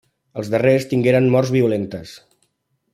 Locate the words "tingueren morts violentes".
0.93-2.19